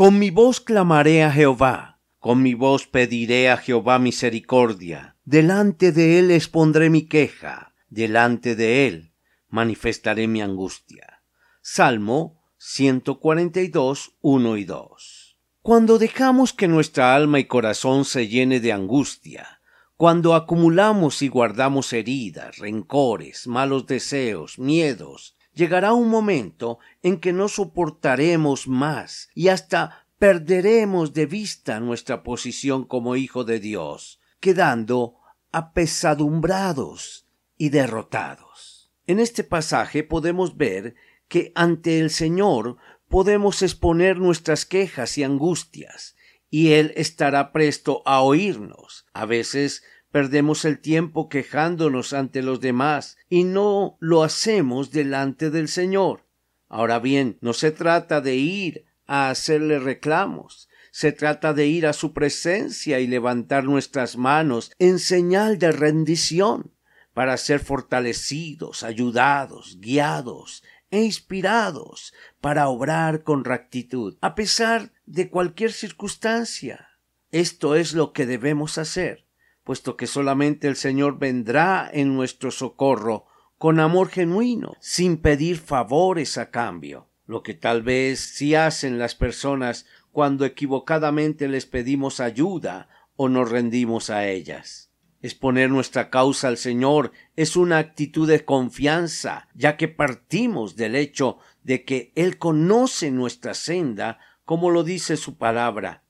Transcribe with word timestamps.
Con 0.00 0.18
mi 0.18 0.30
voz 0.30 0.60
clamaré 0.62 1.22
a 1.24 1.30
Jehová, 1.30 2.00
con 2.20 2.40
mi 2.40 2.54
voz 2.54 2.86
pediré 2.86 3.50
a 3.50 3.58
Jehová 3.58 3.98
misericordia. 3.98 5.18
Delante 5.26 5.92
de 5.92 6.18
él 6.18 6.30
expondré 6.30 6.88
mi 6.88 7.02
queja, 7.02 7.74
delante 7.90 8.56
de 8.56 8.86
él 8.86 9.12
manifestaré 9.50 10.26
mi 10.26 10.40
angustia. 10.40 11.22
Salmo 11.60 12.42
142, 12.56 14.14
1 14.22 14.56
y 14.56 14.64
2. 14.64 15.36
Cuando 15.60 15.98
dejamos 15.98 16.54
que 16.54 16.66
nuestra 16.66 17.14
alma 17.14 17.38
y 17.38 17.44
corazón 17.44 18.06
se 18.06 18.26
llene 18.26 18.60
de 18.60 18.72
angustia, 18.72 19.60
cuando 19.98 20.34
acumulamos 20.34 21.20
y 21.20 21.28
guardamos 21.28 21.92
heridas, 21.92 22.56
rencores, 22.56 23.46
malos 23.46 23.86
deseos, 23.86 24.58
miedos, 24.58 25.36
llegará 25.60 25.92
un 25.92 26.08
momento 26.08 26.78
en 27.02 27.20
que 27.20 27.34
no 27.34 27.46
soportaremos 27.48 28.66
más 28.66 29.28
y 29.34 29.48
hasta 29.48 30.06
perderemos 30.18 31.12
de 31.12 31.26
vista 31.26 31.80
nuestra 31.80 32.22
posición 32.22 32.84
como 32.84 33.14
hijo 33.14 33.44
de 33.44 33.60
Dios, 33.60 34.20
quedando 34.40 35.16
apesadumbrados 35.52 37.26
y 37.58 37.68
derrotados. 37.68 38.90
En 39.06 39.20
este 39.20 39.44
pasaje 39.44 40.02
podemos 40.02 40.56
ver 40.56 40.94
que 41.28 41.52
ante 41.54 42.00
el 42.00 42.08
Señor 42.08 42.78
podemos 43.08 43.60
exponer 43.60 44.16
nuestras 44.16 44.64
quejas 44.64 45.18
y 45.18 45.24
angustias, 45.24 46.16
y 46.48 46.72
Él 46.72 46.94
estará 46.96 47.52
presto 47.52 48.02
a 48.06 48.22
oírnos. 48.22 49.04
A 49.12 49.26
veces 49.26 49.82
Perdemos 50.10 50.64
el 50.64 50.80
tiempo 50.80 51.28
quejándonos 51.28 52.12
ante 52.12 52.42
los 52.42 52.60
demás 52.60 53.16
y 53.28 53.44
no 53.44 53.96
lo 54.00 54.24
hacemos 54.24 54.90
delante 54.90 55.50
del 55.50 55.68
Señor. 55.68 56.26
Ahora 56.68 56.98
bien, 56.98 57.38
no 57.40 57.52
se 57.52 57.70
trata 57.70 58.20
de 58.20 58.34
ir 58.34 58.84
a 59.06 59.30
hacerle 59.30 59.78
reclamos, 59.78 60.68
se 60.90 61.12
trata 61.12 61.52
de 61.52 61.68
ir 61.68 61.86
a 61.86 61.92
su 61.92 62.12
presencia 62.12 62.98
y 62.98 63.06
levantar 63.06 63.64
nuestras 63.64 64.16
manos 64.16 64.72
en 64.80 64.98
señal 64.98 65.58
de 65.58 65.70
rendición 65.70 66.72
para 67.14 67.36
ser 67.36 67.60
fortalecidos, 67.60 68.82
ayudados, 68.82 69.78
guiados 69.80 70.64
e 70.90 71.02
inspirados 71.02 72.12
para 72.40 72.68
obrar 72.68 73.22
con 73.22 73.44
rectitud, 73.44 74.16
a 74.20 74.34
pesar 74.34 74.92
de 75.06 75.30
cualquier 75.30 75.72
circunstancia. 75.72 76.88
Esto 77.30 77.76
es 77.76 77.94
lo 77.94 78.12
que 78.12 78.26
debemos 78.26 78.76
hacer 78.76 79.29
puesto 79.64 79.96
que 79.96 80.06
solamente 80.06 80.68
el 80.68 80.76
Señor 80.76 81.18
vendrá 81.18 81.88
en 81.92 82.14
nuestro 82.14 82.50
socorro 82.50 83.26
con 83.58 83.78
amor 83.78 84.08
genuino, 84.08 84.76
sin 84.80 85.18
pedir 85.18 85.58
favores 85.58 86.38
a 86.38 86.50
cambio, 86.50 87.08
lo 87.26 87.42
que 87.42 87.54
tal 87.54 87.82
vez 87.82 88.20
sí 88.20 88.54
hacen 88.54 88.98
las 88.98 89.14
personas 89.14 89.86
cuando 90.12 90.44
equivocadamente 90.44 91.46
les 91.46 91.66
pedimos 91.66 92.20
ayuda 92.20 92.88
o 93.16 93.28
nos 93.28 93.50
rendimos 93.50 94.08
a 94.10 94.26
ellas. 94.26 94.90
Exponer 95.22 95.68
nuestra 95.68 96.08
causa 96.08 96.48
al 96.48 96.56
Señor 96.56 97.12
es 97.36 97.54
una 97.54 97.76
actitud 97.76 98.26
de 98.26 98.44
confianza, 98.44 99.48
ya 99.54 99.76
que 99.76 99.88
partimos 99.88 100.76
del 100.76 100.96
hecho 100.96 101.38
de 101.62 101.84
que 101.84 102.12
Él 102.14 102.38
conoce 102.38 103.10
nuestra 103.10 103.52
senda, 103.52 104.18
como 104.46 104.70
lo 104.70 104.82
dice 104.82 105.18
su 105.18 105.36
palabra. 105.36 106.02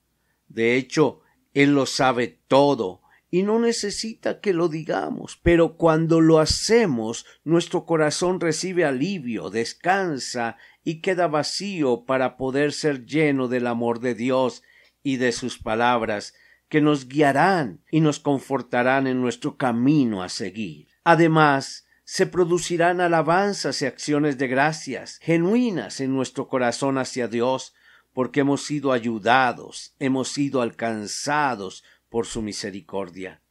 De 0.47 0.77
hecho, 0.77 1.19
Él 1.53 1.75
lo 1.75 1.85
sabe 1.85 2.39
todo, 2.47 3.00
y 3.31 3.43
no 3.43 3.59
necesita 3.59 4.41
que 4.41 4.53
lo 4.53 4.67
digamos, 4.67 5.39
pero 5.41 5.77
cuando 5.77 6.19
lo 6.19 6.39
hacemos 6.39 7.25
nuestro 7.45 7.85
corazón 7.85 8.41
recibe 8.41 8.83
alivio, 8.83 9.49
descansa 9.49 10.57
y 10.83 10.99
queda 10.99 11.27
vacío 11.27 12.03
para 12.03 12.35
poder 12.35 12.73
ser 12.73 13.05
lleno 13.05 13.47
del 13.47 13.67
amor 13.67 14.01
de 14.01 14.15
Dios 14.15 14.63
y 15.01 15.15
de 15.15 15.31
sus 15.31 15.57
palabras 15.57 16.33
que 16.67 16.81
nos 16.81 17.07
guiarán 17.07 17.81
y 17.89 18.01
nos 18.01 18.19
confortarán 18.19 19.07
en 19.07 19.21
nuestro 19.21 19.55
camino 19.55 20.23
a 20.23 20.29
seguir. 20.29 20.89
Además, 21.05 21.87
se 22.03 22.25
producirán 22.25 22.99
alabanzas 22.99 23.81
y 23.81 23.85
acciones 23.85 24.37
de 24.37 24.49
gracias 24.49 25.17
genuinas 25.21 26.01
en 26.01 26.13
nuestro 26.13 26.49
corazón 26.49 26.97
hacia 26.97 27.29
Dios, 27.29 27.73
porque 28.13 28.41
hemos 28.41 28.65
sido 28.65 28.91
ayudados, 28.91 29.95
hemos 29.99 30.27
sido 30.27 30.61
alcanzados 30.61 31.85
por 32.11 32.27
su 32.27 32.43
misericordia. 32.43 33.41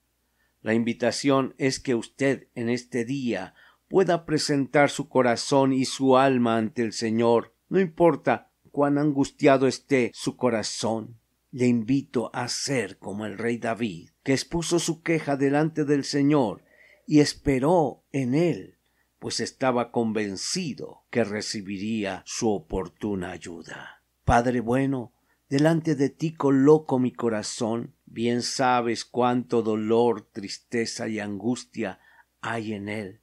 La 0.60 0.74
invitación 0.74 1.54
es 1.56 1.80
que 1.80 1.94
usted 1.94 2.48
en 2.54 2.68
este 2.68 3.06
día 3.06 3.54
pueda 3.88 4.26
presentar 4.26 4.90
su 4.90 5.08
corazón 5.08 5.72
y 5.72 5.86
su 5.86 6.18
alma 6.18 6.58
ante 6.58 6.82
el 6.82 6.92
Señor, 6.92 7.54
no 7.70 7.80
importa 7.80 8.52
cuán 8.70 8.98
angustiado 8.98 9.66
esté 9.66 10.12
su 10.14 10.36
corazón. 10.36 11.18
Le 11.50 11.66
invito 11.66 12.30
a 12.34 12.46
ser 12.48 12.98
como 12.98 13.26
el 13.26 13.38
rey 13.38 13.56
David, 13.56 14.10
que 14.22 14.32
expuso 14.32 14.78
su 14.78 15.02
queja 15.02 15.36
delante 15.36 15.84
del 15.84 16.04
Señor 16.04 16.62
y 17.06 17.20
esperó 17.20 18.04
en 18.12 18.34
él, 18.34 18.78
pues 19.18 19.40
estaba 19.40 19.90
convencido 19.90 21.06
que 21.10 21.24
recibiría 21.24 22.22
su 22.26 22.50
oportuna 22.50 23.32
ayuda. 23.32 24.04
Padre 24.24 24.60
bueno, 24.60 25.12
delante 25.50 25.94
de 25.94 26.08
ti 26.08 26.32
coloco 26.32 26.98
mi 26.98 27.12
corazón, 27.12 27.94
Bien 28.12 28.42
sabes 28.42 29.04
cuánto 29.04 29.62
dolor, 29.62 30.22
tristeza 30.32 31.06
y 31.06 31.20
angustia 31.20 32.00
hay 32.40 32.72
en 32.72 32.88
él. 32.88 33.20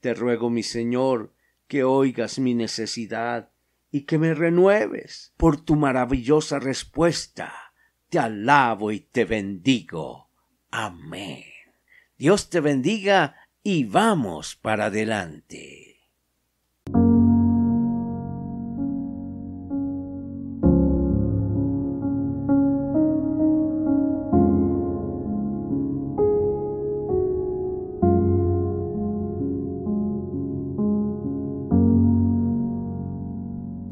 Te 0.00 0.14
ruego, 0.14 0.48
mi 0.48 0.62
Señor, 0.62 1.34
que 1.66 1.84
oigas 1.84 2.38
mi 2.38 2.54
necesidad 2.54 3.50
y 3.90 4.02
que 4.02 4.16
me 4.16 4.32
renueves 4.32 5.34
por 5.36 5.60
tu 5.60 5.76
maravillosa 5.76 6.58
respuesta. 6.58 7.52
Te 8.08 8.18
alabo 8.18 8.90
y 8.90 9.00
te 9.00 9.26
bendigo. 9.26 10.30
Amén. 10.70 11.44
Dios 12.16 12.48
te 12.48 12.60
bendiga 12.60 13.36
y 13.62 13.84
vamos 13.84 14.56
para 14.56 14.86
adelante. 14.86 15.81